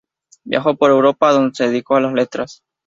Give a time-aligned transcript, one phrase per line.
[0.45, 2.63] Viajó por Europa, donde se dedicó a las Letras.